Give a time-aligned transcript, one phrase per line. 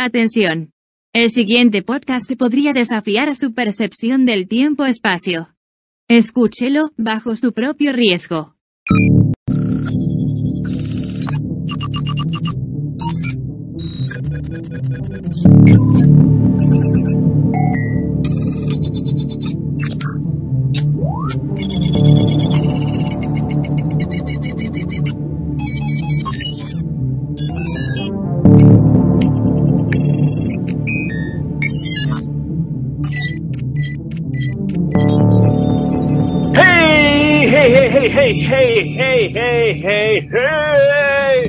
[0.00, 0.70] Atención.
[1.12, 5.56] El siguiente podcast podría desafiar su percepción del tiempo-espacio.
[6.08, 8.54] Escúchelo bajo su propio riesgo.
[38.28, 41.48] Hey, hey, hey, hey, hey, hey.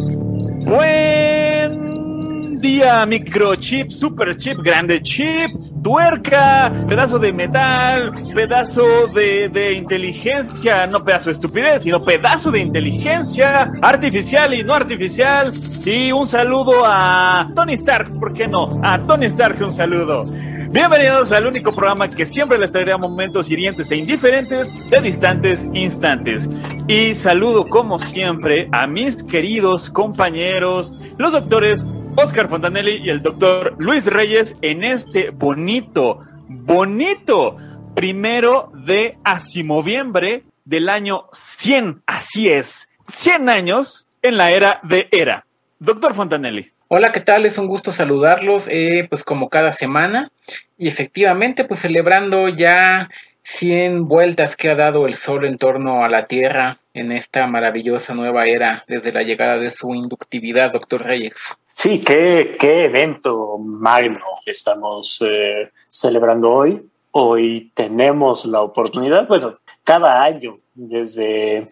[0.65, 5.51] Buen día, microchip, super chip, grande chip,
[5.83, 12.59] tuerca, pedazo de metal, pedazo de, de inteligencia, no pedazo de estupidez, sino pedazo de
[12.59, 15.51] inteligencia artificial y no artificial.
[15.83, 18.71] Y un saludo a Tony Stark, ¿por qué no?
[18.83, 20.25] A Tony Stark un saludo.
[20.71, 26.47] Bienvenidos al único programa que siempre les traerá momentos hirientes e indiferentes de distantes instantes.
[26.87, 31.83] Y saludo como siempre a mis queridos compañeros, los doctores
[32.15, 37.57] Oscar Fontanelli y el doctor Luis Reyes en este bonito, bonito
[37.95, 42.03] primero de asimoviembre del año 100.
[42.05, 45.47] Así es, 100 años en la era de era.
[45.79, 46.71] Doctor Fontanelli.
[46.91, 47.45] Hola, ¿qué tal?
[47.45, 50.31] Es un gusto saludarlos, eh, pues como cada semana.
[50.75, 53.11] Y efectivamente, pues celebrando ya
[53.43, 58.15] 100 vueltas que ha dado el Sol en torno a la Tierra en esta maravillosa
[58.15, 61.55] nueva era desde la llegada de su inductividad, doctor Reyes.
[61.75, 66.89] Sí, qué, qué evento magno estamos eh, celebrando hoy.
[67.11, 71.69] Hoy tenemos la oportunidad, bueno, cada año desde...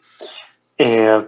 [0.77, 1.19] Eh,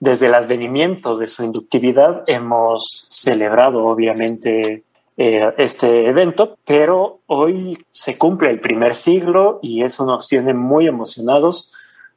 [0.00, 4.82] desde el advenimiento de su inductividad hemos celebrado obviamente
[5.16, 10.86] eh, este evento, pero hoy se cumple el primer siglo y eso nos tiene muy
[10.86, 11.72] emocionados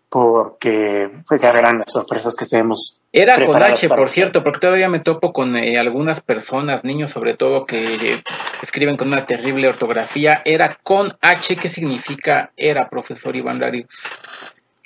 [0.09, 2.99] porque pues ya verán las sorpresas que tenemos.
[3.11, 7.35] Era con H, por cierto, porque todavía me topo con eh, algunas personas, niños sobre
[7.35, 8.21] todo, que
[8.61, 10.41] escriben con una terrible ortografía.
[10.45, 14.07] Era con H, ¿qué significa era, profesor Iván Darius?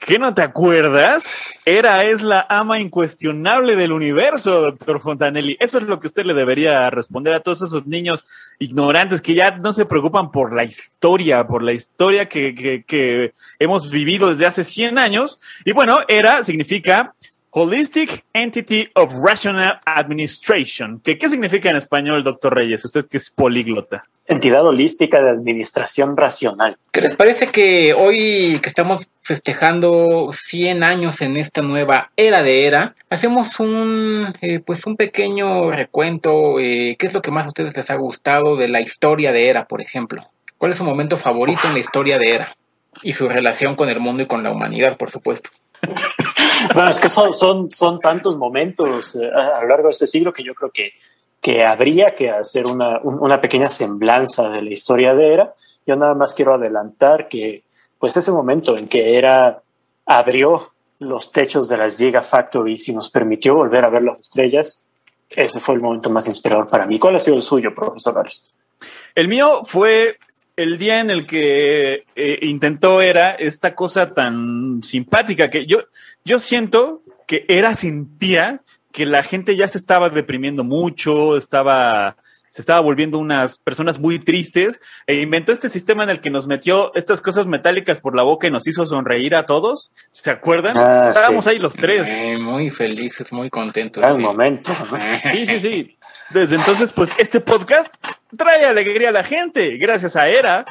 [0.05, 1.33] ¿Qué no te acuerdas?
[1.63, 5.55] Era es la ama incuestionable del universo, doctor Fontanelli.
[5.61, 8.25] Eso es lo que usted le debería responder a todos esos niños
[8.59, 13.31] ignorantes que ya no se preocupan por la historia, por la historia que, que, que
[13.59, 15.39] hemos vivido desde hace 100 años.
[15.63, 17.13] Y bueno, era significa
[17.55, 20.99] Holistic Entity of Rational Administration.
[21.03, 22.83] ¿Qué, ¿Qué significa en español, doctor Reyes?
[22.83, 24.05] Usted que es políglota.
[24.25, 26.77] Entidad holística de administración racional.
[26.91, 32.65] ¿Qué les parece que hoy que estamos festejando 100 años en esta nueva era de
[32.65, 36.59] era, hacemos un, eh, pues un pequeño recuento?
[36.59, 39.49] Eh, ¿Qué es lo que más a ustedes les ha gustado de la historia de
[39.49, 40.27] era, por ejemplo?
[40.57, 42.55] ¿Cuál es su momento favorito en la historia de era?
[43.03, 45.51] Y su relación con el mundo y con la humanidad, por supuesto.
[46.73, 50.33] bueno, es que son, son, son tantos momentos eh, a lo largo de este siglo
[50.33, 50.91] que yo creo que,
[51.41, 55.53] que habría que hacer una, una pequeña semblanza de la historia de Era.
[55.85, 57.63] Yo nada más quiero adelantar que
[57.99, 59.61] pues ese momento en que Era
[60.05, 64.85] abrió los techos de las Gigafactories y nos permitió volver a ver las estrellas,
[65.29, 66.99] ese fue el momento más inspirador para mí.
[66.99, 68.43] ¿Cuál ha sido el suyo, profesor Ares?
[69.15, 70.17] El mío fue
[70.55, 75.83] el día en el que eh, intentó era esta cosa tan simpática que yo,
[76.23, 78.61] yo siento que era sentía
[78.91, 82.15] que la gente ya se estaba deprimiendo mucho, estaba,
[82.49, 86.45] se estaba volviendo unas personas muy tristes e inventó este sistema en el que nos
[86.45, 89.91] metió estas cosas metálicas por la boca y nos hizo sonreír a todos.
[90.11, 90.77] ¿Se acuerdan?
[90.77, 92.07] Ah, Estábamos ahí los tres.
[92.07, 94.03] Eh, muy felices, muy contentos.
[94.03, 94.71] Al momento.
[95.31, 95.97] Sí, sí, sí.
[96.33, 97.93] Desde entonces, pues este podcast
[98.35, 100.65] trae alegría a la gente, gracias a Era.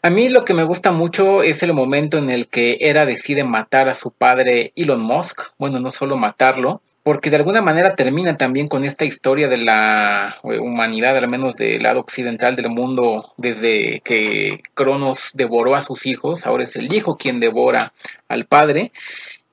[0.00, 3.44] A mí lo que me gusta mucho es el momento en el que Era decide
[3.44, 5.42] matar a su padre Elon Musk.
[5.58, 10.36] Bueno, no solo matarlo, porque de alguna manera termina también con esta historia de la
[10.44, 16.06] eh, humanidad, al menos del lado occidental del mundo, desde que Cronos devoró a sus
[16.06, 17.92] hijos, ahora es el hijo quien devora
[18.26, 18.92] al padre.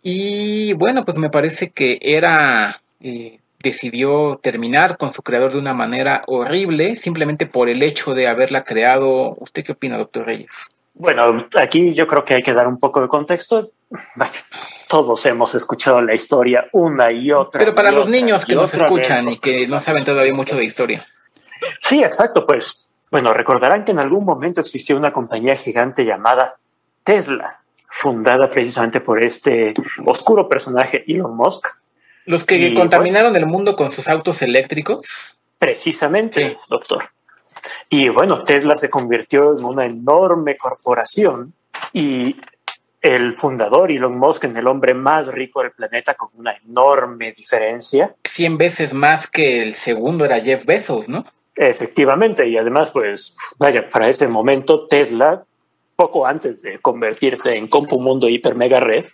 [0.02, 5.74] Y bueno, pues me parece que era eh, decidió terminar con su creador de una
[5.74, 9.36] manera horrible, simplemente por el hecho de haberla creado.
[9.40, 10.52] ¿Usted qué opina, doctor Reyes?
[10.94, 13.72] Bueno, aquí yo creo que hay que dar un poco de contexto.
[14.88, 17.60] todos hemos escuchado la historia una y otra.
[17.60, 21.06] Pero para los niños que nos escuchan y que no saben todavía mucho de historia.
[21.82, 22.94] Sí, exacto, pues.
[23.12, 26.56] Bueno, recordarán que en algún momento existió una compañía gigante llamada
[27.04, 27.60] Tesla,
[27.90, 29.74] fundada precisamente por este
[30.06, 31.68] oscuro personaje Elon Musk,
[32.26, 35.38] los que contaminaron el mundo con sus autos eléctricos.
[35.58, 37.10] Precisamente, doctor.
[37.90, 41.54] Y bueno, Tesla se convirtió en una enorme corporación
[41.94, 42.36] y
[43.02, 48.16] el fundador Elon Musk en el hombre más rico del planeta con una enorme diferencia.
[48.24, 51.24] 100 veces más que el segundo era Jeff Bezos, ¿no?
[51.56, 55.46] Efectivamente, y además, pues, vaya, para ese momento Tesla,
[55.96, 59.06] poco antes de convertirse en Compumundo Hiper Mega Red,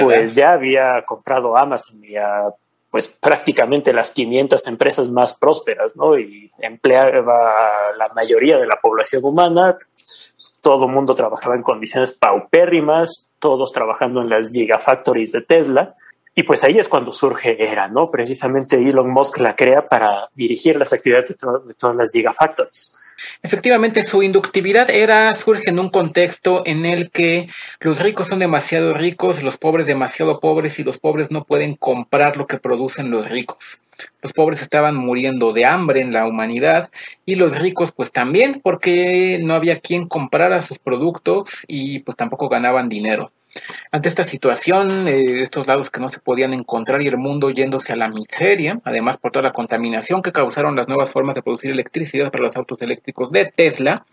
[0.00, 2.48] pues ya había comprado Amazon y a
[2.90, 6.18] pues prácticamente las 500 empresas más prósperas, ¿no?
[6.18, 9.78] Y empleaba a la mayoría de la población humana,
[10.62, 15.94] todo el mundo trabajaba en condiciones paupérrimas, todos trabajando en las gigafactories de Tesla,
[16.34, 18.10] y pues ahí es cuando surge ERA, ¿no?
[18.10, 22.96] Precisamente Elon Musk la crea para dirigir las actividades de, todas las gigafactories.
[23.42, 27.48] Efectivamente, su inductividad era surge en un contexto en el que
[27.80, 32.38] los ricos son demasiado ricos, los pobres demasiado pobres y los pobres no pueden comprar
[32.38, 33.78] lo que producen los ricos.
[34.22, 36.90] Los pobres estaban muriendo de hambre en la humanidad
[37.26, 42.48] y los ricos pues también porque no había quien comprara sus productos y pues tampoco
[42.48, 43.32] ganaban dinero.
[43.90, 47.92] Ante esta situación, eh, estos lados que no se podían encontrar y el mundo yéndose
[47.92, 51.70] a la miseria, además por toda la contaminación que causaron las nuevas formas de producir
[51.70, 54.06] electricidad para los autos eléctricos de Tesla,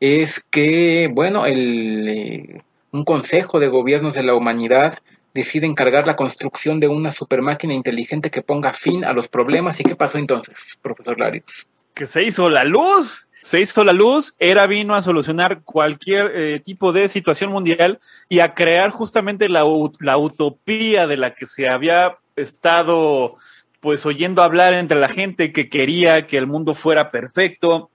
[0.00, 4.98] es que, bueno, el, eh, un consejo de gobiernos de la humanidad
[5.34, 9.80] decide encargar la construcción de una supermáquina inteligente que ponga fin a los problemas.
[9.80, 11.66] ¿Y qué pasó entonces, profesor Larios?
[11.92, 16.62] Que se hizo la luz se hizo la luz, era vino a solucionar cualquier eh,
[16.64, 19.64] tipo de situación mundial y a crear justamente la,
[20.00, 23.36] la, utopía de la que se había estado
[23.80, 27.90] pues oyendo hablar entre la gente que quería que el mundo fuera perfecto.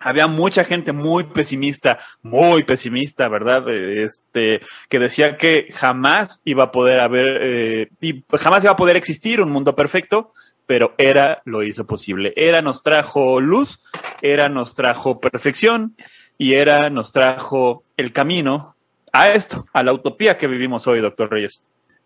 [0.00, 3.68] Había mucha gente muy pesimista, muy pesimista, ¿verdad?
[3.70, 7.90] Este, que decía que jamás iba a poder haber, eh,
[8.32, 10.32] jamás iba a poder existir un mundo perfecto,
[10.70, 12.32] pero Era lo hizo posible.
[12.36, 13.82] Era nos trajo luz,
[14.22, 15.96] Era nos trajo perfección
[16.38, 18.76] y Era nos trajo el camino
[19.12, 21.60] a esto, a la utopía que vivimos hoy, doctor Reyes.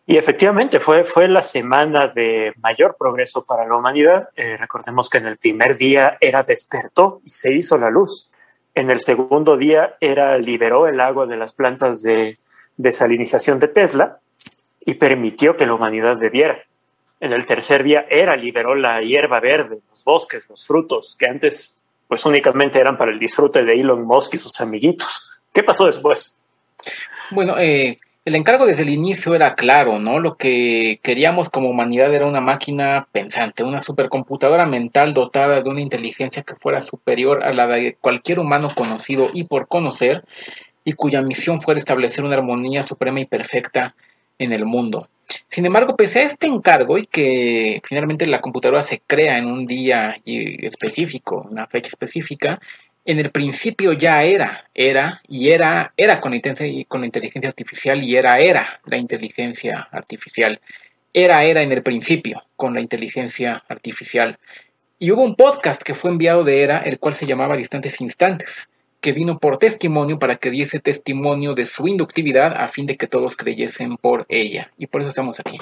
[0.06, 4.30] Y efectivamente fue, fue la semana de mayor progreso para la humanidad.
[4.34, 8.30] Eh, recordemos que en el primer día Era despertó y se hizo la luz.
[8.74, 12.38] En el segundo día Era liberó el agua de las plantas de
[12.78, 14.20] desalinización de Tesla
[14.80, 16.64] y permitió que la humanidad bebiera
[17.20, 21.76] en el tercer día era liberó la hierba verde, los bosques, los frutos, que antes
[22.08, 25.30] pues únicamente eran para el disfrute de Elon Musk y sus amiguitos.
[25.52, 26.34] ¿Qué pasó después?
[27.30, 30.18] Bueno, eh, el encargo desde el inicio era claro, ¿no?
[30.18, 35.80] Lo que queríamos como humanidad era una máquina pensante, una supercomputadora mental dotada de una
[35.80, 40.24] inteligencia que fuera superior a la de cualquier humano conocido y por conocer,
[40.84, 43.94] y cuya misión fuera establecer una armonía suprema y perfecta
[44.38, 45.08] en el mundo.
[45.48, 49.66] Sin embargo, pese a este encargo y que finalmente la computadora se crea en un
[49.66, 52.60] día específico, una fecha específica,
[53.04, 56.32] en el principio ya era, era y era, era con,
[56.88, 60.60] con la inteligencia artificial y era, era la inteligencia artificial.
[61.12, 64.38] Era, era en el principio con la inteligencia artificial.
[64.98, 68.68] Y hubo un podcast que fue enviado de ERA, el cual se llamaba Distantes Instantes
[69.04, 73.06] que vino por testimonio para que diese testimonio de su inductividad a fin de que
[73.06, 74.72] todos creyesen por ella.
[74.78, 75.58] Y por eso estamos aquí.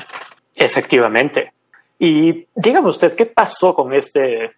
[0.55, 1.53] Efectivamente.
[1.99, 4.53] Y dígame usted, ¿qué pasó con este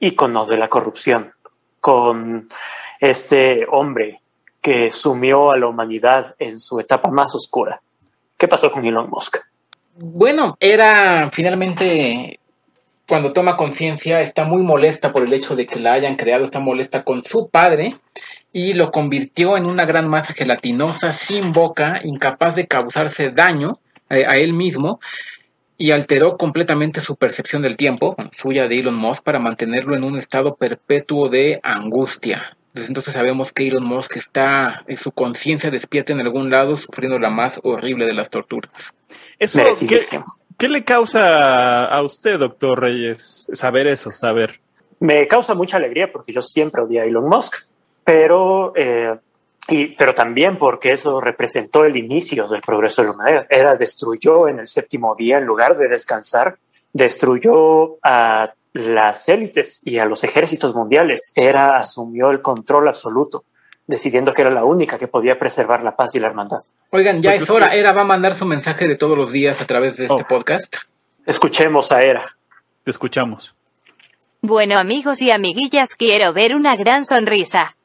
[0.00, 1.32] ícono de la corrupción?
[1.78, 2.48] Con
[2.98, 4.18] este hombre
[4.60, 7.82] que sumió a la humanidad en su etapa más oscura.
[8.36, 9.36] ¿Qué pasó con Elon Musk?
[9.94, 12.40] Bueno, era finalmente
[13.06, 16.58] cuando toma conciencia, está muy molesta por el hecho de que la hayan creado, está
[16.58, 17.96] molesta con su padre
[18.56, 24.24] y lo convirtió en una gran masa gelatinosa, sin boca, incapaz de causarse daño eh,
[24.26, 25.00] a, él mismo
[25.76, 30.16] y alteró completamente su percepción del tiempo, suya de Elon Musk, para mantenerlo en un
[30.16, 32.56] estado perpetuo de angustia.
[32.72, 37.18] Desde entonces sabemos que Elon Musk está, en su conciencia despierta en algún lado, sufriendo
[37.18, 38.94] la más horrible de las torturas.
[39.40, 39.62] Eso,
[40.56, 44.60] ¿Qué le causa a usted, doctor Reyes, saber eso, saber?
[45.00, 47.66] Me causa mucha alegría porque yo siempre odié a Elon Musk,
[48.04, 49.16] pero, eh,
[49.68, 53.46] y, pero también porque eso representó el inicio del progreso de la humanidad.
[53.50, 56.58] Era destruyó en el séptimo día, en lugar de descansar,
[56.92, 61.32] destruyó a las élites y a los ejércitos mundiales.
[61.34, 63.44] Era asumió el control absoluto
[63.86, 66.60] decidiendo que era la única que podía preservar la paz y la hermandad.
[66.90, 67.74] Oigan, ya pues es hora.
[67.74, 70.28] Era va a mandar su mensaje de todos los días a través de este oh.
[70.28, 70.76] podcast.
[71.26, 72.24] Escuchemos a Era.
[72.82, 73.54] Te escuchamos.
[74.40, 77.76] Bueno, amigos y amiguillas, quiero ver una gran sonrisa.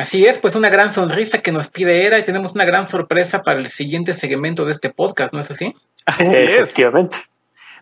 [0.00, 3.42] Así es, pues una gran sonrisa que nos pide Era y tenemos una gran sorpresa
[3.42, 5.74] para el siguiente segmento de este podcast, ¿no es así?
[6.06, 7.18] Así Efectivamente.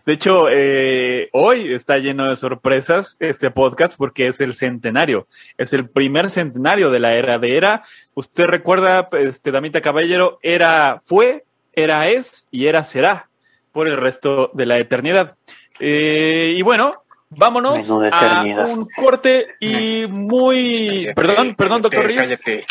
[0.05, 5.27] De hecho, eh, hoy está lleno de sorpresas este podcast porque es el centenario.
[5.57, 7.83] Es el primer centenario de la era de era.
[8.15, 13.29] Usted recuerda, este, Damita Caballero, era fue, era es y era será
[13.71, 15.35] por el resto de la eternidad.
[15.79, 21.03] Eh, y bueno, vámonos a un corte y muy...
[21.05, 22.21] Cállate, Perdón, perdón, doctor Ríos.
[22.21, 22.65] cállate.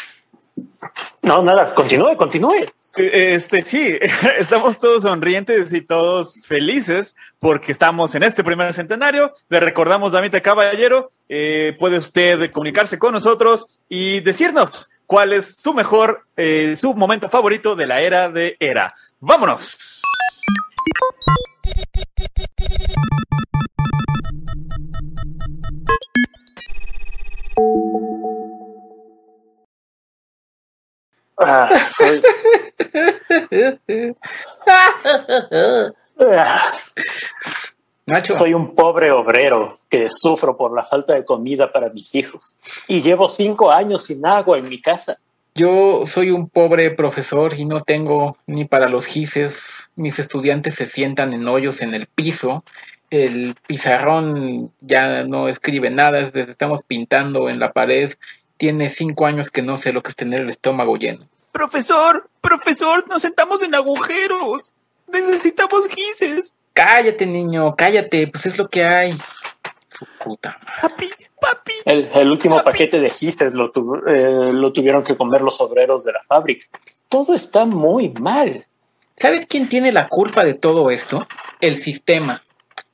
[1.23, 2.67] No, nada, continúe, continúe.
[2.97, 3.97] Eh, Este sí,
[4.39, 9.33] estamos todos sonrientes y todos felices porque estamos en este primer centenario.
[9.49, 15.73] Le recordamos, Damita Caballero, eh, puede usted comunicarse con nosotros y decirnos cuál es su
[15.73, 18.95] mejor, eh, su momento favorito de la era de era.
[19.21, 19.88] ¡Vámonos!
[31.41, 32.21] Ah, soy,
[38.07, 42.57] Nacho, soy un pobre obrero que sufro por la falta de comida para mis hijos
[42.89, 45.19] y llevo cinco años sin agua en mi casa.
[45.55, 49.91] yo soy un pobre profesor y no tengo ni para los gises.
[49.95, 52.65] Mis estudiantes se sientan en hoyos en el piso.
[53.11, 58.13] El pizarrón ya no escribe nada, es desde estamos pintando en la pared.
[58.57, 61.25] Tiene cinco años que no sé lo que es tener el estómago lleno.
[61.53, 64.73] Profesor, profesor, nos sentamos en agujeros.
[65.07, 66.53] Necesitamos gises.
[66.75, 69.13] Cállate, niño, cállate, pues es lo que hay.
[69.89, 70.81] Su puta madre.
[70.83, 71.09] Papi,
[71.41, 71.73] papi.
[71.85, 72.71] El, el último Papi.
[72.73, 76.67] paquete de gises lo, tu- eh, lo tuvieron que comer los obreros de la fábrica.
[77.09, 78.67] Todo está muy mal.
[79.17, 81.27] ¿Sabes quién tiene la culpa de todo esto?
[81.61, 82.43] El sistema.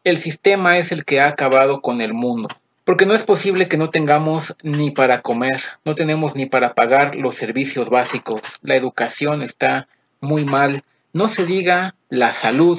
[0.05, 2.49] El sistema es el que ha acabado con el mundo.
[2.85, 7.15] Porque no es posible que no tengamos ni para comer, no tenemos ni para pagar
[7.15, 8.43] los servicios básicos.
[8.61, 9.89] La educación está
[10.21, 10.83] muy mal.
[11.15, 12.79] No se diga la salud.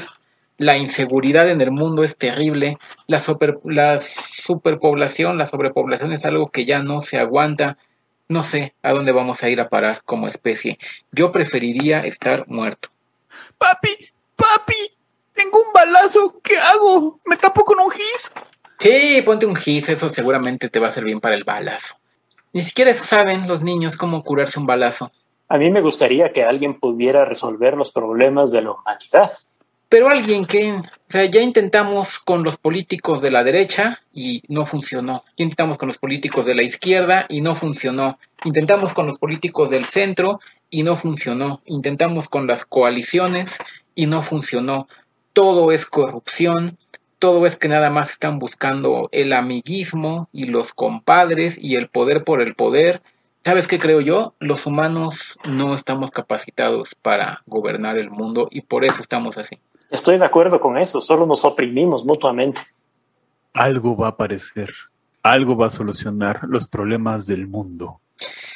[0.57, 2.77] La inseguridad en el mundo es terrible.
[3.07, 7.77] La, super- la superpoblación, la sobrepoblación es algo que ya no se aguanta.
[8.29, 10.77] No sé a dónde vamos a ir a parar como especie.
[11.11, 12.89] Yo preferiría estar muerto.
[13.57, 13.89] Papi,
[14.35, 14.94] papi.
[15.35, 16.39] Tengo un balazo.
[16.41, 17.19] ¿Qué hago?
[17.25, 18.31] ¿Me tapo con un gis?
[18.79, 21.95] Sí, ponte un gis, eso seguramente te va a servir bien para el balazo.
[22.53, 25.11] Ni siquiera eso saben los niños cómo curarse un balazo.
[25.47, 29.31] A mí me gustaría que alguien pudiera resolver los problemas de la humanidad.
[29.89, 34.65] Pero alguien que, o sea, ya intentamos con los políticos de la derecha y no
[34.65, 35.23] funcionó.
[35.37, 38.17] Ya intentamos con los políticos de la izquierda y no funcionó.
[38.43, 40.39] Intentamos con los políticos del centro
[40.69, 41.61] y no funcionó.
[41.65, 43.59] Intentamos con las coaliciones
[43.93, 44.87] y no funcionó.
[45.35, 46.77] Todo es corrupción.
[47.19, 52.23] Todo es que nada más están buscando el amiguismo y los compadres y el poder
[52.23, 53.01] por el poder.
[53.43, 54.33] ¿Sabes qué creo yo?
[54.39, 59.59] Los humanos no estamos capacitados para gobernar el mundo y por eso estamos así.
[59.91, 62.61] Estoy de acuerdo con eso, solo nos oprimimos mutuamente.
[63.51, 64.73] Algo va a aparecer.
[65.21, 67.99] Algo va a solucionar los problemas del mundo.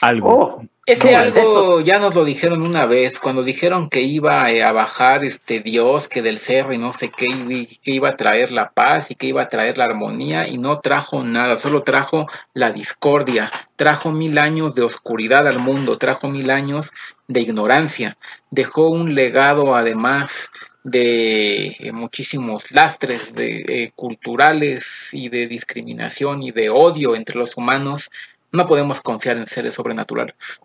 [0.02, 0.30] Algo.
[0.30, 1.80] Oh, Ese ¿Cómo es algo eso?
[1.82, 6.08] ya nos lo dijeron una vez, cuando dijeron que iba eh, a bajar este Dios,
[6.08, 9.16] que del cerro y no sé qué, y que iba a traer la paz y
[9.16, 14.12] que iba a traer la armonía, y no trajo nada, solo trajo la discordia, trajo
[14.12, 16.92] mil años de oscuridad al mundo, trajo mil años
[17.28, 18.18] de ignorancia,
[18.50, 20.50] dejó un legado además
[20.84, 27.58] de eh, muchísimos lastres de, eh, culturales y de discriminación y de odio entre los
[27.58, 28.10] humanos.
[28.52, 30.60] No podemos confiar en seres sobrenaturales.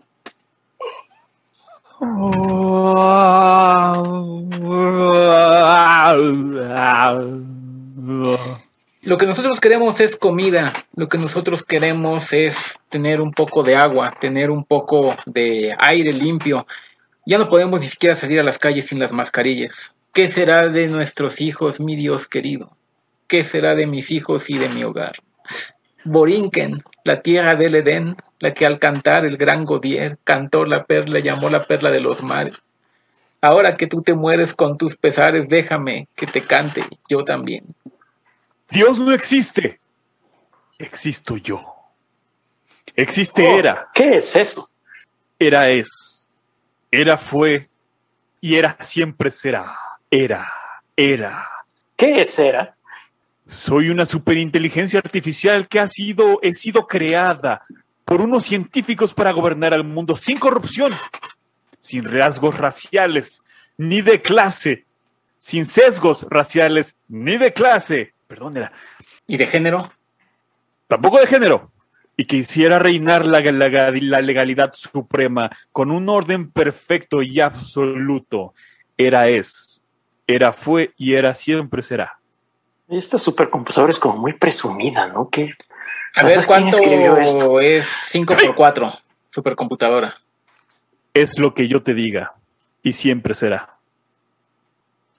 [9.03, 13.77] Lo que nosotros queremos es comida, lo que nosotros queremos es tener un poco de
[13.77, 16.67] agua, tener un poco de aire limpio.
[17.27, 19.95] Ya no podemos ni siquiera salir a las calles sin las mascarillas.
[20.13, 22.71] ¿Qué será de nuestros hijos, mi Dios querido?
[23.27, 25.13] ¿Qué será de mis hijos y de mi hogar?
[26.05, 31.21] Borinquen, la tierra del Edén, la que al cantar el gran Godier cantó la perla,
[31.21, 32.55] llamó la perla de los mares.
[33.41, 37.65] Ahora que tú te mueres con tus pesares, déjame que te cante yo también.
[38.71, 39.81] Dios no existe.
[40.79, 41.63] Existo yo.
[42.97, 43.89] Existe Oh, era.
[43.93, 44.69] ¿Qué es eso?
[45.39, 46.29] Era es.
[46.91, 47.69] Era fue.
[48.41, 49.75] Y era siempre será.
[50.11, 50.51] Era.
[50.97, 51.47] Era.
[51.97, 52.77] ¿Qué es era?
[53.47, 57.63] Soy una superinteligencia artificial que ha sido, he sido creada
[58.05, 60.93] por unos científicos para gobernar al mundo sin corrupción,
[61.81, 63.43] sin rasgos raciales,
[63.77, 64.85] ni de clase,
[65.39, 68.73] sin sesgos raciales, ni de clase, perdón, era,
[69.27, 69.93] ¿Y de género?
[70.87, 71.71] tampoco de género,
[72.17, 78.55] y que hiciera reinar la, la- la legalidad suprema con un orden perfecto y absoluto.
[78.97, 79.83] Era es,
[80.27, 82.19] era fue y era siempre será.
[82.89, 85.29] Esta supercomputadora es como muy presumida, ¿no?
[85.31, 85.55] ¿Qué?
[86.17, 88.93] A ver, ¿cuánto es 5 por 4
[89.31, 90.15] supercomputadora?
[91.13, 92.35] Es lo que yo te diga
[92.83, 93.75] y siempre será.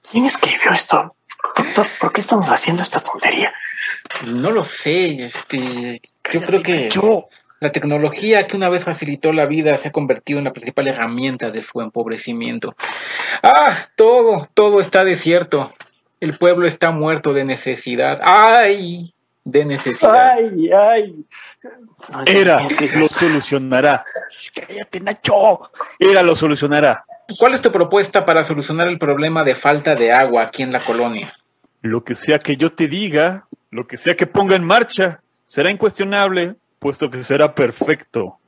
[0.09, 1.15] ¿Quién escribió esto?
[1.57, 3.53] Doctor, ¿por qué estamos haciendo esta tontería?
[4.27, 7.27] No lo sé, este, yo creo que yo.
[7.59, 11.49] la tecnología que una vez facilitó la vida se ha convertido en la principal herramienta
[11.49, 12.75] de su empobrecimiento.
[13.41, 15.73] Ah, todo, todo está desierto.
[16.25, 18.19] El pueblo está muerto de necesidad.
[18.23, 19.13] ¡Ay!
[19.43, 20.39] De necesidad.
[20.39, 21.25] ¡Ay, ay!
[22.25, 22.65] Era
[22.95, 24.03] lo solucionará.
[24.55, 25.69] Cállate, Nacho.
[25.99, 27.05] Era lo solucionará.
[27.37, 30.79] ¿Cuál es tu propuesta para solucionar el problema de falta de agua aquí en la
[30.79, 31.31] colonia?
[31.83, 35.69] Lo que sea que yo te diga, lo que sea que ponga en marcha, será
[35.69, 38.39] incuestionable, puesto que será perfecto.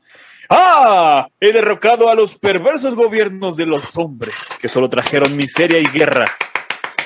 [0.49, 1.27] ¡Ah!
[1.39, 6.25] He derrocado a los perversos gobiernos de los hombres, que solo trajeron miseria y guerra.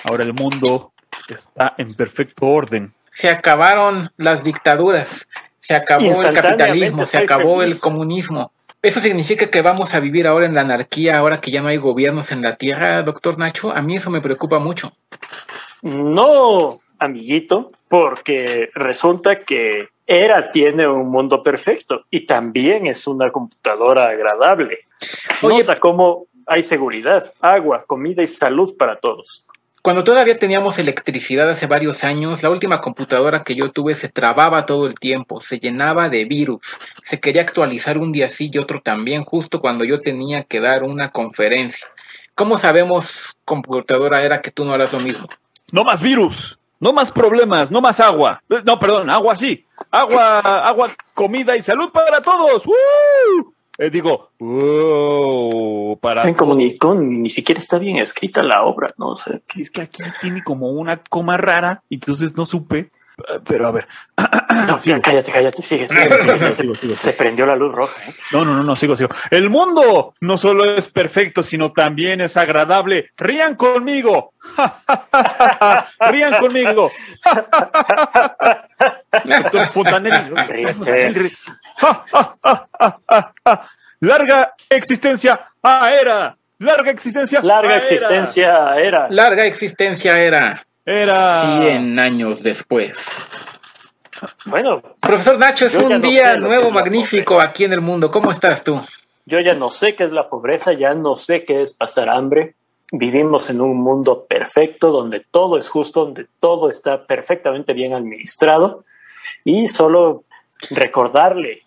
[0.03, 0.91] Ahora el mundo
[1.27, 2.93] está en perfecto orden.
[3.09, 5.29] Se acabaron las dictaduras,
[5.59, 8.51] se acabó el capitalismo, se acabó el comunismo.
[8.81, 11.77] ¿Eso significa que vamos a vivir ahora en la anarquía, ahora que ya no hay
[11.77, 13.71] gobiernos en la Tierra, doctor Nacho?
[13.71, 14.91] A mí eso me preocupa mucho.
[15.83, 24.09] No, amiguito, porque resulta que ERA tiene un mundo perfecto y también es una computadora
[24.09, 24.79] agradable.
[25.43, 29.45] Oye, Nota cómo hay seguridad, agua, comida y salud para todos.
[29.81, 34.67] Cuando todavía teníamos electricidad hace varios años, la última computadora que yo tuve se trababa
[34.67, 38.81] todo el tiempo, se llenaba de virus, se quería actualizar un día sí y otro
[38.83, 41.87] también, justo cuando yo tenía que dar una conferencia.
[42.35, 45.27] ¿Cómo sabemos, computadora, era que tú no harás lo mismo?
[45.71, 48.43] No más virus, no más problemas, no más agua.
[48.63, 49.65] No, perdón, agua sí.
[49.89, 52.65] Agua, agua, comida y salud para todos.
[53.81, 54.29] Eh, digo,
[55.99, 56.29] para.
[56.29, 56.35] En
[57.23, 59.41] ni, siquiera está bien escrita la obra, no sé.
[59.57, 62.91] Es que aquí tiene como una coma rara, y entonces no supe.
[63.47, 63.87] Pero a ver.
[64.67, 66.93] No, cállate, cállate, sigue, sigue.
[66.95, 67.99] se, prendió la luz roja.
[68.07, 68.13] ¿eh?
[68.31, 69.09] No, no, no, no, sigo, sigo.
[69.31, 73.09] El mundo no solo es perfecto, sino también es agradable.
[73.17, 74.33] Rían conmigo.
[75.99, 76.91] Rían conmigo.
[84.01, 86.35] Larga existencia a era.
[86.57, 87.39] Larga existencia.
[87.43, 89.07] Larga existencia era.
[89.11, 90.65] Larga existencia era.
[90.83, 91.59] Era.
[91.61, 93.23] 100 años después.
[94.45, 94.81] Bueno.
[94.99, 98.09] Profesor Nacho, es un día nuevo, magnífico aquí en el mundo.
[98.09, 98.81] ¿Cómo estás tú?
[99.27, 102.55] Yo ya no sé qué es la pobreza, ya no sé qué es pasar hambre.
[102.91, 108.83] Vivimos en un mundo perfecto donde todo es justo, donde todo está perfectamente bien administrado
[109.45, 110.23] y solo
[110.71, 111.61] recordarle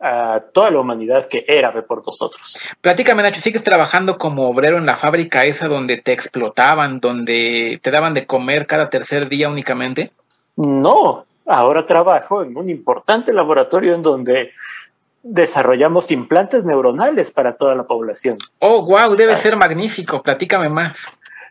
[0.00, 2.58] a toda la humanidad que era por nosotros.
[2.80, 7.90] Platícame, Nacho, ¿sigues trabajando como obrero en la fábrica esa donde te explotaban, donde te
[7.90, 10.12] daban de comer cada tercer día únicamente?
[10.56, 14.52] No, ahora trabajo en un importante laboratorio en donde
[15.22, 18.38] desarrollamos implantes neuronales para toda la población.
[18.60, 19.36] Oh, wow, debe ah.
[19.36, 20.22] ser magnífico.
[20.22, 21.08] Platícame más.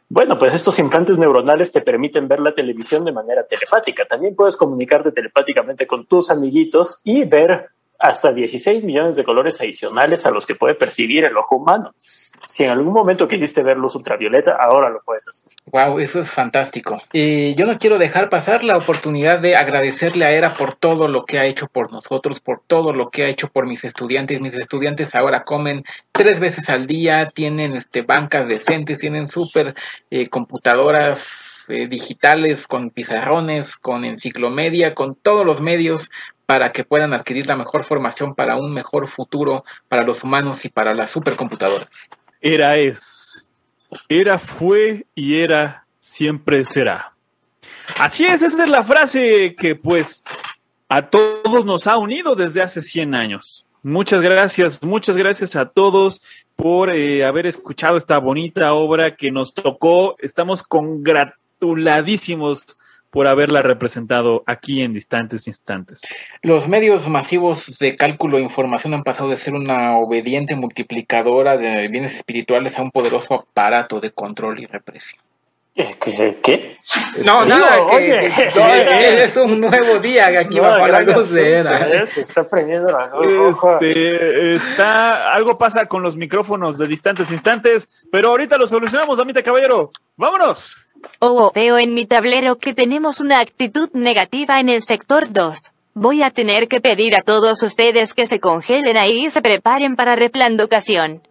[0.10, 4.06] Bueno, pues estos implantes neuronales te permiten ver la televisión de manera telepática.
[4.06, 10.26] También puedes comunicarte telepáticamente con tus amiguitos y ver hasta 16 millones de colores adicionales
[10.26, 11.94] a los que puede percibir el ojo humano.
[12.48, 15.52] Si en algún momento quisiste ver luz ultravioleta, ahora lo puedes hacer.
[15.66, 17.02] Wow, eso es fantástico.
[17.12, 21.26] Y yo no quiero dejar pasar la oportunidad de agradecerle a ERA por todo lo
[21.26, 24.40] que ha hecho por nosotros, por todo lo que ha hecho por mis estudiantes.
[24.40, 29.74] Mis estudiantes ahora comen tres veces al día, tienen este, bancas decentes, tienen súper
[30.10, 36.10] eh, computadoras eh, digitales con pizarrones, con enciclomedia, con todos los medios
[36.48, 40.70] para que puedan adquirir la mejor formación para un mejor futuro para los humanos y
[40.70, 42.10] para las supercomputadoras.
[42.40, 43.46] Era es,
[44.08, 47.14] era fue y era siempre será.
[48.00, 50.24] Así es, esa es la frase que pues
[50.88, 53.66] a todos nos ha unido desde hace 100 años.
[53.84, 56.22] Muchas gracias, muchas gracias a todos
[56.56, 60.16] por eh, haber escuchado esta bonita obra que nos tocó.
[60.20, 62.77] Estamos congratuladísimos
[63.10, 66.02] por haberla representado aquí en distantes instantes.
[66.42, 71.88] Los medios masivos de cálculo e información han pasado de ser una obediente multiplicadora de
[71.88, 75.22] bienes espirituales a un poderoso aparato de control y represión.
[75.78, 76.40] ¿Qué?
[76.42, 76.78] ¿Qué?
[77.24, 78.26] No, nada, que,
[79.24, 83.12] es un nuevo día aquí bajo la luz de Se está prendiendo la
[83.52, 89.44] este, está, algo pasa con los micrófonos de distantes instantes, pero ahorita lo solucionamos, amita
[89.44, 89.92] caballero.
[90.16, 90.76] ¡Vámonos!
[91.20, 95.56] Oh, veo en mi tablero que tenemos una actitud negativa en el sector 2.
[95.94, 99.96] Voy a tener que pedir a todos ustedes que se congelen ahí y se preparen
[99.96, 101.22] para replandocación.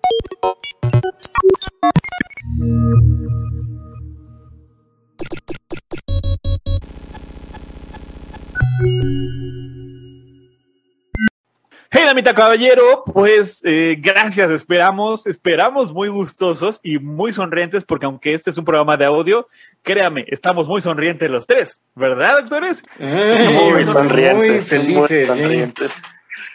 [11.89, 18.35] Hey, damita caballero, pues eh, gracias, esperamos, esperamos muy gustosos y muy sonrientes, porque aunque
[18.35, 19.47] este es un programa de audio,
[19.83, 22.83] créame, estamos muy sonrientes los tres, ¿verdad, doctores?
[22.99, 25.33] Muy sonrientes, muy muy felices, sí.
[25.33, 26.03] sonrientes.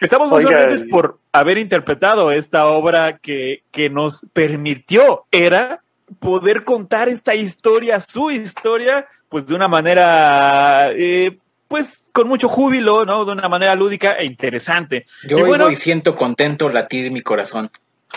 [0.02, 5.82] Estamos muy Oiga, sonrientes por haber interpretado esta obra que, que nos permitió, era
[6.20, 11.38] poder contar esta historia, su historia, pues de una manera, eh,
[11.72, 13.24] pues con mucho júbilo, ¿no?
[13.24, 15.06] De una manera lúdica e interesante.
[15.24, 17.72] Yo Y oigo bueno- y siento contento latir mi corazón.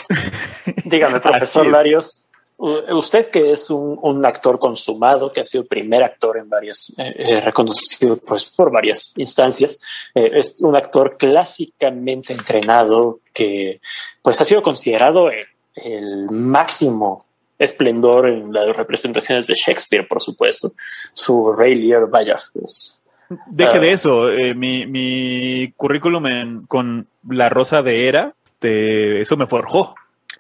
[0.84, 1.66] Dígame, profesor.
[1.68, 2.24] Larios,
[2.58, 7.14] usted que es un, un actor consumado, que ha sido primer actor en varias, eh,
[7.16, 9.78] eh, reconocido pues, por varias instancias,
[10.16, 13.80] eh, es un actor clásicamente entrenado que
[14.20, 17.24] pues ha sido considerado el, el máximo
[17.56, 20.72] esplendor en las representaciones de Shakespeare, por supuesto.
[21.12, 23.00] Su Rey Lear, vaya, es
[23.46, 23.80] Deje Ah.
[23.80, 29.46] de eso, eh, mi, mi currículum en- con La Rosa de Era, este, eso me
[29.46, 29.94] forjó.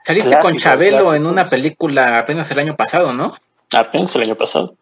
[0.04, 3.34] Saliste Clásico, con Chabelo en una película apenas el año pasado, ¿no?
[3.72, 4.74] apenas el año pasado.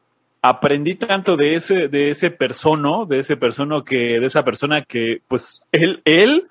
[0.43, 5.23] Aprendí tanto de ese, de ese persono, de ese persono que, de esa persona que,
[5.29, 6.49] pues, él, él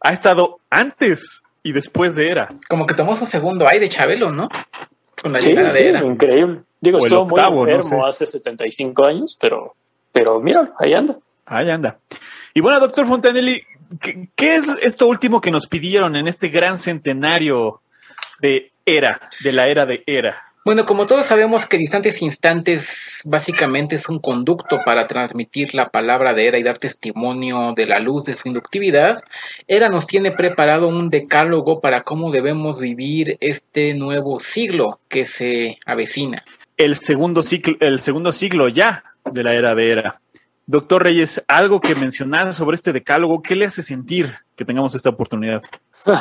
[0.00, 2.48] ha estado antes y después de Era.
[2.68, 4.48] Como que tomó su segundo aire Chabelo, ¿no?
[5.22, 6.02] Con la Sí, llegada sí, de Era.
[6.04, 6.60] increíble.
[6.80, 8.08] Digo, O estuvo octavo, muy no enfermo sé.
[8.08, 9.74] hace 75 años, pero,
[10.14, 11.18] pero mira, ahí anda.
[11.44, 11.98] Ahí anda.
[12.54, 13.62] Y bueno, doctor Fontanelli,
[14.00, 17.80] ¿qué, qué es esto último que nos pidieron en este gran centenario
[18.40, 20.40] de Era, de la era de Era?
[20.64, 26.32] Bueno, como todos sabemos que Distantes Instantes básicamente es un conducto para transmitir la palabra
[26.32, 29.20] de Era y dar testimonio de la luz de su inductividad,
[29.66, 35.76] Era nos tiene preparado un decálogo para cómo debemos vivir este nuevo siglo que se
[35.84, 36.44] avecina.
[36.76, 40.20] el segundo ciclo, el segundo siglo ya de la era de era.
[40.66, 45.10] Doctor Reyes, algo que mencionar sobre este decálogo, ¿qué le hace sentir que tengamos esta
[45.10, 45.62] oportunidad?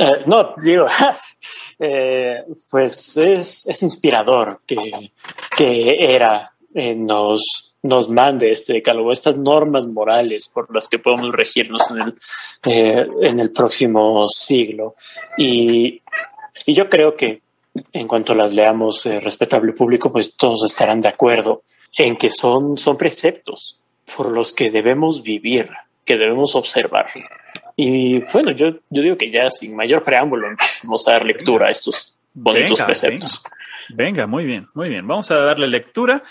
[0.00, 0.86] Eh, no, digo,
[1.80, 5.10] eh, pues es, es inspirador que,
[5.56, 11.32] que era eh, nos, nos mande este decálogo, estas normas morales por las que podemos
[11.32, 12.14] regirnos en
[12.72, 14.94] el, en el próximo siglo.
[15.36, 16.00] Y,
[16.64, 17.42] y yo creo que
[17.92, 21.64] en cuanto las leamos, respetable público, pues todos estarán de acuerdo
[21.98, 23.80] en que son, son preceptos
[24.16, 25.68] por los que debemos vivir,
[26.04, 27.08] que debemos observar.
[27.76, 31.70] Y bueno, yo, yo digo que ya sin mayor preámbulo empecemos a dar lectura a
[31.70, 33.42] estos bonitos Venga, preceptos.
[33.90, 35.06] Venga, muy bien, muy bien.
[35.06, 36.22] Vamos a darle lectura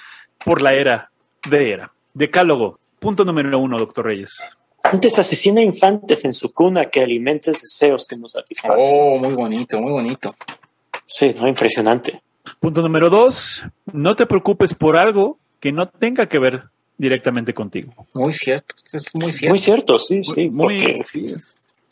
[0.43, 1.12] por la era
[1.49, 1.91] de era.
[2.13, 4.36] Decálogo, punto número uno, doctor Reyes.
[4.84, 8.88] Antes asesina infantes en su cuna que alimentes deseos que nos satisfagan.
[8.89, 10.34] Oh, muy bonito, muy bonito.
[11.06, 12.21] Sí, no, impresionante.
[12.62, 16.63] Punto número dos, no te preocupes por algo que no tenga que ver
[16.98, 17.93] directamente contigo.
[18.13, 19.50] Muy cierto, es muy cierto.
[19.52, 20.50] Muy cierto, sí, sí.
[20.50, 21.36] Muy- porque- sí.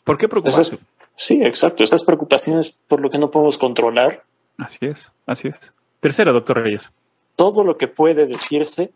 [0.04, 0.74] ¿Por qué preocuparse?
[0.74, 1.82] Esas- sí, exacto.
[1.84, 4.24] Esas preocupaciones por lo que no podemos controlar,
[4.58, 5.54] Así es, así es.
[6.00, 6.88] Tercera, doctor Reyes.
[7.36, 8.90] todo lo que puede decirse,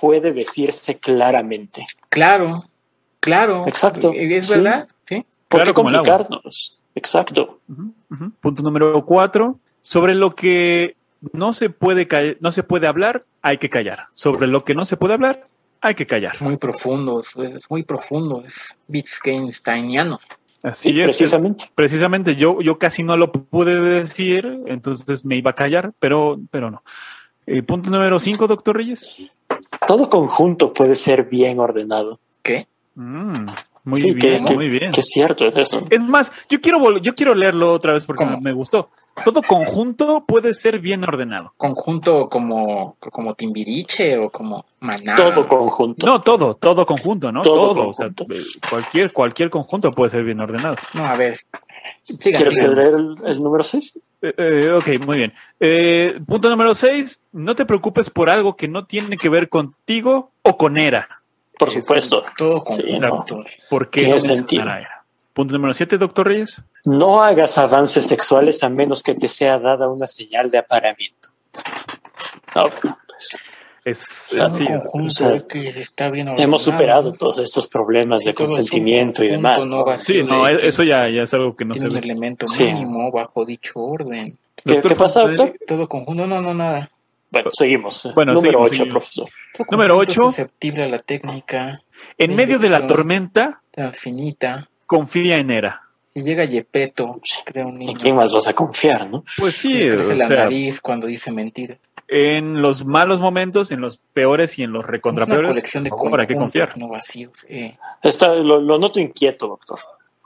[0.00, 1.86] puede decirse claramente.
[2.10, 2.64] Claro,
[3.20, 3.66] claro.
[3.66, 4.54] Exacto, ¿Es sí.
[4.54, 4.86] verdad?
[5.08, 5.24] Sí.
[5.48, 6.78] ¿Por Claro qué complicarnos?
[6.94, 7.60] Exacto.
[8.42, 9.58] Punto número cuatro.
[9.80, 10.94] Sobre lo que
[11.32, 14.06] no se puede no se puede hablar, hay que callar.
[14.14, 15.46] Sobre lo que no se puede hablar,
[15.80, 16.40] hay que callar.
[16.40, 20.18] Muy profundo, es, es muy profundo, es Wittgensteiniano.
[20.62, 21.06] Así Sí, es.
[21.06, 21.70] precisamente.
[21.74, 26.70] Precisamente yo, yo casi no lo pude decir, entonces me iba a callar, pero, pero
[26.70, 26.82] no.
[27.46, 29.10] Eh, punto número cinco, doctor Reyes.
[29.88, 32.20] Todo conjunto puede ser bien ordenado.
[32.42, 32.68] ¿Qué?
[32.94, 33.46] Mm,
[33.84, 34.90] muy Sí, que- bien, que- muy bien.
[34.92, 35.84] Que es cierto es eso.
[35.90, 38.40] Es más, yo quiero, vol- yo quiero leerlo otra vez porque ¿Cómo?
[38.40, 38.90] me, gustó.
[39.24, 41.52] Todo conjunto puede ser bien ordenado.
[41.58, 45.16] Conjunto como, como Timbiriche o como Maná.
[45.16, 46.06] Todo conjunto.
[46.06, 47.42] No, todo, todo conjunto, ¿no?
[47.42, 47.88] Todo Todo.
[47.88, 48.08] o sea,
[48.70, 50.76] cualquier, cualquier conjunto puede ser bien ordenado.
[50.94, 51.36] No, a ver.
[52.04, 52.74] Sigan, ¿Quieres sigan.
[52.74, 53.98] leer el, el número 6?
[54.22, 55.32] Eh, eh, ok, muy bien.
[55.60, 57.20] Eh, punto número seis.
[57.32, 61.21] No te preocupes por algo que no tiene que ver contigo o con Era.
[61.58, 62.24] Por supuesto.
[62.36, 63.44] Todo Sí, conjunto.
[63.68, 64.64] ¿Por qué no sentido.
[65.32, 66.56] Punto número siete, doctor Reyes.
[66.84, 71.30] No hagas avances sexuales a menos que te sea dada una señal de aparamiento.
[72.54, 73.36] No, pues,
[73.84, 74.36] Es, sí,
[74.66, 75.42] conjunto o sea,
[75.76, 79.66] está bien hemos superado todos estos problemas de consentimiento y conjunto, demás.
[79.66, 79.98] no ¿no?
[79.98, 82.06] sí, no, de e- eso ya, ya es algo que no se Tiene un ve.
[82.06, 82.64] elemento Sí.
[82.64, 84.38] mínimo bajo dicho orden.
[84.64, 85.56] ¿Qué, qué pasa, doctor?
[85.66, 86.26] Todo conjunto.
[86.26, 86.90] No, no, nada.
[87.32, 88.08] Bueno, seguimos.
[88.14, 88.92] Bueno, número seguimos, 8, seguimos.
[88.92, 89.28] profesor.
[89.70, 90.26] Número conjunto es ocho.
[90.28, 91.82] susceptible a la técnica
[92.18, 94.68] En medio de la tormenta, transfinita.
[94.86, 95.82] confía en Era.
[96.14, 97.98] Y llega Yepeto, creo un ¿En niño.
[97.98, 99.24] quién más vas a confiar, no?
[99.38, 101.78] Pues sí, le o crece la sea, nariz cuando dice mentira.
[102.06, 105.44] en los malos momentos, en los peores y en los recontrapeores.
[105.44, 105.90] Una colección de
[106.20, 106.76] hay que confiar.
[106.76, 107.46] no vacíos.
[107.48, 107.78] eh.
[108.02, 109.78] Está, lo, lo noto inquieto, doctor.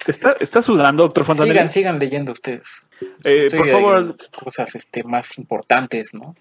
[0.09, 1.53] ¿Está, está sudando, doctor Fontanelli?
[1.55, 2.83] Sigan, sigan leyendo ustedes.
[3.25, 6.35] Eh, por favor, en Cosas este, más importantes, ¿no?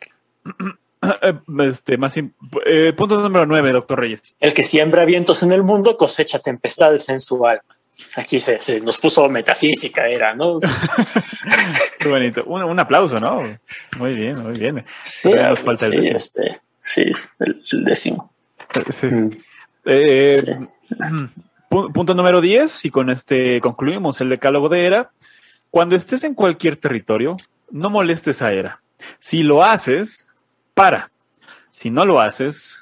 [1.59, 4.21] este, más eh, punto número 9, doctor Reyes.
[4.39, 7.63] El que siembra vientos en el mundo cosecha tempestades en su alma.
[8.17, 10.59] Aquí se, se nos puso metafísica, era, ¿no?
[11.99, 12.43] Qué bonito.
[12.45, 13.43] Un, un aplauso, ¿no?
[13.97, 14.85] Muy bien, muy bien.
[15.03, 18.31] Sí, nos falta el sí, este, sí, el, el décimo.
[18.91, 19.07] Sí.
[19.07, 19.31] Mm,
[19.85, 20.65] Eh, sí.
[21.69, 25.11] Punto número 10, y con este concluimos el decálogo de Era.
[25.71, 27.35] Cuando estés en cualquier territorio,
[27.69, 28.81] no molestes a Era.
[29.19, 30.24] Si lo haces,
[30.75, 31.09] para.
[31.71, 32.77] Si no lo haces,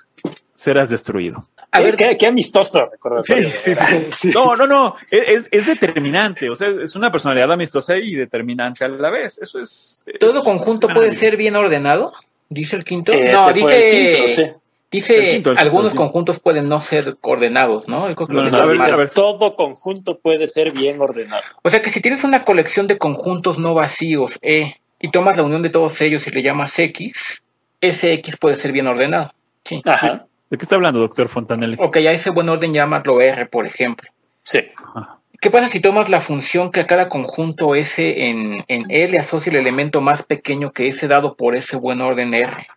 [0.56, 1.48] serás destruido.
[1.72, 2.92] A ver, qué, qué amistoso.
[3.24, 4.08] Sí, sí, sí.
[4.12, 4.30] Sí.
[4.30, 4.96] No, no, no.
[5.10, 6.48] Es, es determinante.
[6.50, 9.40] O sea, es una personalidad amistosa y determinante a la vez.
[9.40, 10.04] Eso es.
[10.06, 12.12] es ¿todo conjunto puede ser bien ordenado?
[12.50, 13.12] Dice el quinto.
[13.12, 14.52] Ese no, dice, el quinto, sí.
[14.92, 16.04] dice El quinto, el quinto, algunos quinto.
[16.04, 18.08] conjuntos pueden no ser ordenados, ¿no?
[18.08, 19.10] Yo creo que lo No, a ver, a ver.
[19.10, 21.42] Todo conjunto puede ser bien ordenado.
[21.64, 25.44] O sea que si tienes una colección de conjuntos no vacíos, E, y tomas la
[25.44, 27.42] unión de todos ellos y le llamas X,
[27.84, 29.34] ese X puede ser bien ordenado.
[29.64, 29.82] Sí.
[29.86, 30.26] Ajá.
[30.50, 31.78] ¿De qué está hablando, doctor Fontanelli?
[31.80, 34.10] Ok, a ese buen orden llamarlo R, por ejemplo.
[34.44, 34.60] Sí.
[35.42, 39.20] ¿Qué pasa si tomas la función que a cada conjunto S en, en E le
[39.20, 42.68] asocia el elemento más pequeño que S dado por ese buen orden R?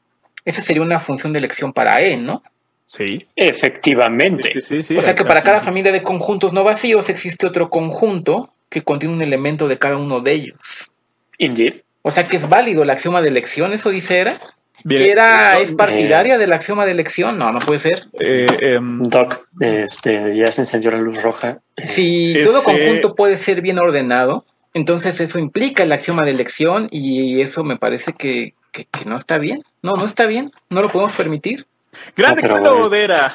[0.45, 2.43] Esa sería una función de elección para E, ¿no?
[2.87, 3.27] Sí.
[3.37, 4.53] Efectivamente.
[4.55, 4.97] Sí, sí, sí.
[4.97, 9.15] o sea que para cada familia de conjuntos no vacíos existe otro conjunto que contiene
[9.15, 10.91] un elemento de cada uno de ellos.
[11.39, 11.83] Indeed.
[12.03, 14.41] O sea que es válido el axioma de elección, ¿eso dice Era?
[14.85, 15.03] Bien.
[15.03, 17.39] ¿Era Eh, es partidaria del axioma de elección?
[17.39, 18.07] No, no puede ser.
[18.21, 21.59] eh, em, Doc, este, ya se encendió la luz roja.
[21.77, 26.31] Eh, Si Este- todo conjunto puede ser bien ordenado, entonces eso implica el axioma de
[26.33, 29.63] elección y eso me parece que, que- que no está bien.
[29.83, 30.53] No, no está bien.
[30.71, 31.67] No lo podemos permitir.
[32.17, 33.35] Grande No, pero- decálogo de Era.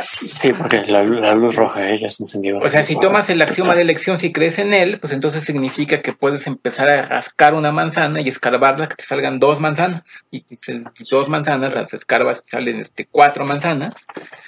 [0.00, 2.58] Sí, porque la, la luz roja ya se encendió.
[2.58, 6.00] O sea, si tomas el axioma de elección, si crees en él, pues entonces significa
[6.02, 10.02] que puedes empezar a rascar una manzana y escarbarla, que te salgan dos manzanas.
[10.30, 10.44] Y
[11.10, 13.94] dos manzanas las escarbas, salen este, cuatro manzanas.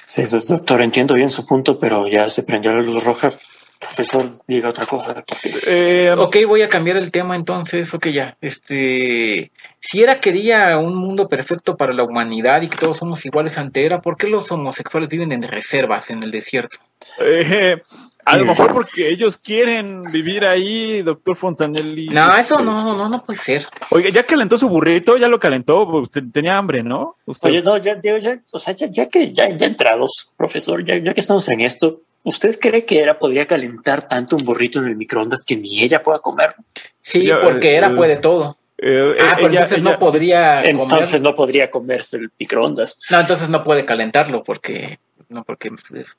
[0.04, 3.32] Sí, doctor, entiendo bien su punto, pero ya se prendió la luz roja.
[3.78, 5.14] Profesor, diga otra cosa.
[5.14, 7.92] porque- Eh, Ok, voy a cambiar el tema entonces.
[7.92, 8.36] Ok, ya.
[8.40, 13.58] Este, si era quería un mundo perfecto para la humanidad y que todos somos iguales
[13.58, 16.78] ante era, ¿por qué los homosexuales viven en reservas en el desierto?
[17.20, 17.82] eh,
[18.24, 22.08] a lo mejor porque ellos quieren vivir ahí, doctor Fontanelli.
[22.08, 23.66] No, Este, eso no, no, no puede ser.
[23.90, 27.16] Oiga, ya calentó su burrito, ya lo calentó, pues, te- tenía hambre, ¿no?
[27.26, 27.50] Usted.
[27.50, 30.96] Oye, no, ya, ya, ya, o sea, ya, ya que ya, ya entrados, profesor, ya,
[30.96, 34.86] ya que estamos en esto, ¿usted cree que era podría calentar tanto un burrito en
[34.86, 36.54] el microondas que ni ella pueda comer?
[37.00, 38.58] Sí, Ya, porque era eh, puede todo.
[38.78, 41.22] Eh, Ah, pero ella- entonces ella- no podría Entonces comer.
[41.22, 42.98] no podría comerse el microondas.
[43.10, 45.70] No, entonces no puede calentarlo porque no porque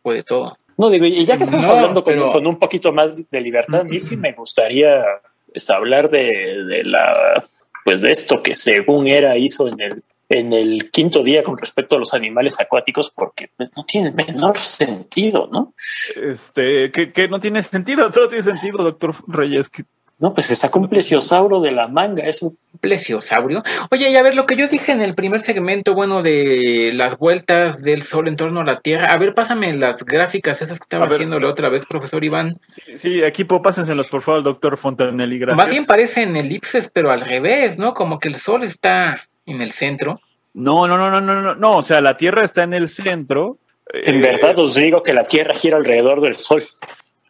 [0.02, 0.58] puede todo.
[0.78, 3.42] No, digo, y ya que estamos No, hablando con, pero- con un poquito más de
[3.42, 5.04] libertad, a mí sí me gustaría
[5.52, 7.44] pues, hablar de, de la
[7.84, 11.96] pues de esto que según era hizo en el en el quinto día con respecto
[11.96, 15.74] a los animales acuáticos, porque no tiene el menor sentido, ¿no?
[16.16, 19.70] Este, que, que no tiene sentido, todo tiene sentido, doctor Reyes.
[19.70, 19.84] que-
[20.18, 23.64] No, pues se sacó un plesiosauro de la manga, eso Plesiosaurio.
[23.92, 27.18] Oye, y a ver, lo que yo dije en el primer segmento, bueno, de las
[27.18, 29.12] vueltas del Sol en torno a la Tierra.
[29.12, 32.56] A ver, pásame las gráficas esas que estaba la otra vez, profesor Iván.
[32.70, 35.58] Sí, sí, equipo, pásenselos por favor, doctor Fontanelli, gracias.
[35.58, 37.94] Más bien parecen elipses, pero al revés, ¿no?
[37.94, 40.20] Como que el Sol está en el centro.
[40.54, 43.58] No, no, no, no, no, no, no, o sea, la Tierra está en el centro.
[43.94, 46.64] En eh, verdad os digo que la Tierra gira alrededor del Sol.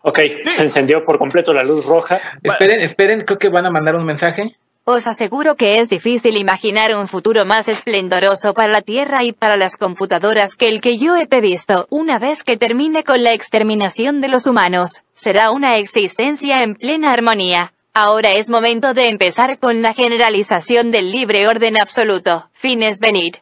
[0.02, 2.22] Ok, se encendió por completo la luz roja.
[2.44, 4.56] Esperen, esperen, creo que van a mandar un mensaje.
[4.88, 9.58] Os aseguro que es difícil imaginar un futuro más esplendoroso para la Tierra y para
[9.58, 11.88] las computadoras que el que yo he previsto.
[11.90, 17.14] Una vez que termine con la exterminación de los humanos, será una existencia en plena
[17.14, 17.74] armonía.
[17.98, 22.50] Ahora es momento de empezar con la generalización del libre orden absoluto.
[22.52, 23.36] Fines venid.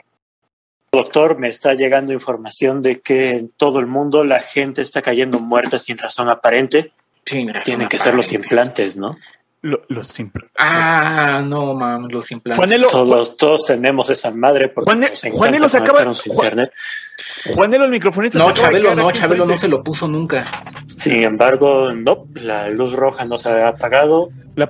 [0.92, 5.40] Doctor, me está llegando información de que en todo el mundo la gente está cayendo
[5.40, 6.92] muerta sin razón aparente.
[7.26, 9.18] Sí, razón Tienen que ser los implantes, ¿no?
[9.64, 10.50] lo- los simple.
[10.60, 12.58] Ah, no, mames, los implantes.
[12.60, 16.34] Juanelo, Todos, todos tenemos esa madre porque Juane- nos encanta Juanelo se acaba- conectarnos a
[16.34, 16.74] Juan- internet.
[17.56, 18.40] Juanelo, el microfonista.
[18.40, 20.46] No, Chabelo, no, Chabelo no se lo puso nunca.
[20.98, 24.68] Sin embargo, no, la luz roja no se ha apagado, La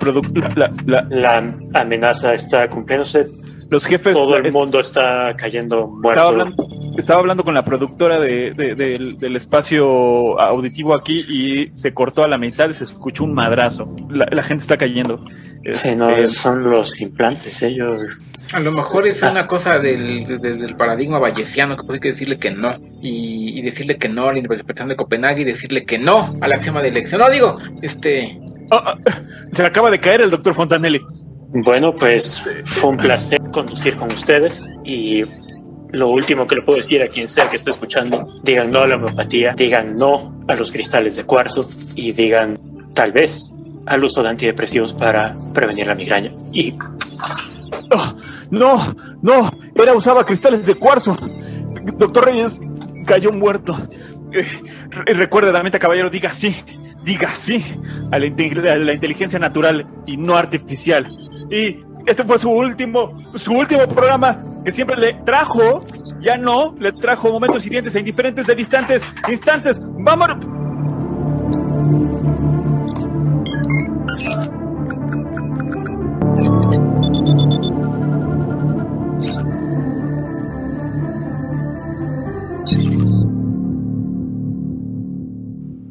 [0.55, 3.25] la- la- la- amenaza está cumpliéndose,
[3.69, 4.13] los jefes.
[4.13, 6.21] todo el mundo está cayendo Estaba muerto.
[6.21, 11.93] hablando, estaba hablando con la productora de, de- del, del espacio auditivo aquí y se
[11.93, 13.93] cortó a la mitad y se escuchó un madrazo.
[14.09, 15.23] La, la gente está cayendo.
[15.73, 18.17] Sí, no, Este, son los implantes, ellos.
[18.53, 22.37] A lo mejor es una cosa del, del, del paradigma bayesiano que puede que decirle
[22.37, 22.77] que no.
[23.01, 26.53] Y, y, decirle que no a la interpretación de Copenhague y decirle que no al
[26.53, 27.21] axioma de elección.
[27.21, 28.39] No, digo, este.
[28.69, 28.93] Oh, oh,
[29.51, 31.01] se acaba de caer el doctor Fontanelli.
[31.63, 35.23] Bueno, pues fue un placer conducir con ustedes y
[35.91, 38.87] lo último que le puedo decir a quien sea que esté escuchando, digan no a
[38.87, 42.57] la homeopatía, digan no a los cristales de cuarzo y digan
[42.95, 43.51] tal vez
[43.85, 46.31] al uso de antidepresivos para prevenir la migraña.
[46.51, 46.75] Y
[47.91, 48.15] oh,
[48.49, 51.17] no, no, era usaba cristales de cuarzo.
[51.97, 52.59] Doctor Reyes
[53.05, 53.77] cayó muerto.
[54.31, 56.55] Eh, recuerde, Damita Caballero, diga sí,
[57.03, 57.63] diga sí
[58.11, 61.07] a la, inteligencia natural y no artificial.
[61.49, 65.83] Y este fue su último, su último programa que siempre le trajo,
[66.21, 69.79] ya no, le trajo momentos hirientes e indiferentes de distantes instantes.
[69.81, 70.29] ¡Vamos!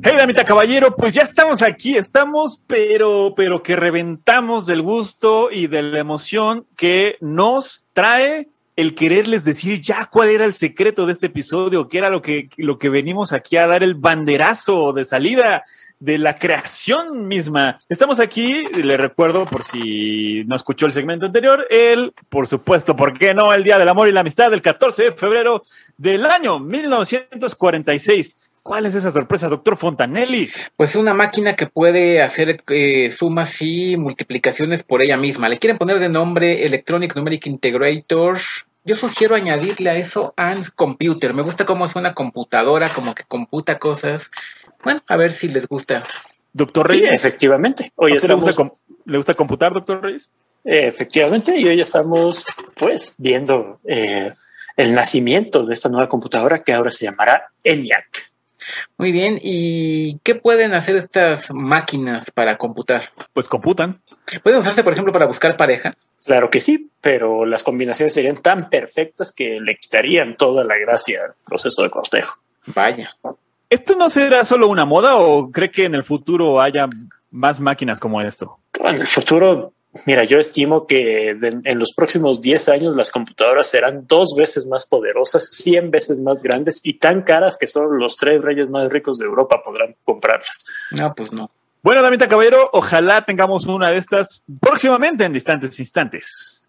[0.05, 5.69] Hey, damita caballero, pues ya estamos aquí, estamos, pero, pero que reventamos del gusto y
[5.69, 11.13] de la emoción que nos trae el quererles decir ya cuál era el secreto de
[11.13, 15.05] este episodio, qué era lo que, lo que venimos aquí a dar el banderazo de
[15.05, 15.63] salida
[16.01, 17.79] de la creación misma.
[17.89, 23.17] Estamos aquí, le recuerdo por si no escuchó el segmento anterior, el, por supuesto, ¿por
[23.17, 23.55] qué no?
[23.55, 25.63] El Día del Amor y la Amistad del 14 de febrero
[25.97, 28.35] del año 1946.
[28.63, 30.49] ¿Cuál es esa sorpresa, doctor Fontanelli?
[30.77, 35.49] Pues una máquina que puede hacer eh, sumas y multiplicaciones por ella misma.
[35.49, 38.39] Le quieren poner de nombre Electronic Numeric Integrator.
[38.85, 41.35] Yo sugiero añadirle a eso ANS Computer.
[41.35, 44.31] Me gusta cómo es una computadora, como que computa cosas.
[44.85, 46.05] Bueno, a ver si les gusta.
[46.53, 47.09] Doctor Reyes.
[47.09, 47.93] Sí, efectivamente.
[47.97, 48.45] Hoy estamos...
[48.45, 50.29] le, gusta ¿Le gusta computar, doctor Reyes?
[50.65, 52.47] Eh, efectivamente, y hoy estamos
[52.77, 54.33] pues viendo eh,
[54.77, 58.32] el nacimiento de esta nueva computadora que ahora se llamará ENIAC.
[58.99, 63.11] Muy bien, ¿y qué pueden hacer estas máquinas para computar?
[63.33, 64.01] Pues computan.
[64.43, 65.97] ¿Pueden usarse, por ejemplo, para buscar pareja?
[66.25, 71.21] Claro que sí, pero las combinaciones serían tan perfectas que le quitarían toda la gracia
[71.25, 72.39] al proceso de cortejo.
[72.67, 73.17] Vaya.
[73.69, 76.89] ¿Esto no será solo una moda o cree que en el futuro haya
[77.31, 78.59] más máquinas como esto?
[78.85, 79.73] En el futuro
[80.07, 84.67] Mira, yo estimo que de, en los próximos 10 años las computadoras serán dos veces
[84.67, 88.91] más poderosas, 100 veces más grandes y tan caras que solo los tres reyes más
[88.91, 90.65] ricos de Europa podrán comprarlas.
[90.93, 91.51] No, pues no.
[91.83, 96.62] Bueno, Damita Caballero, ojalá tengamos una de estas próximamente en distantes instantes.